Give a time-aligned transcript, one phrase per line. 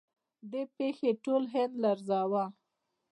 [0.51, 2.45] دې پیښې ټول هند لړزاوه.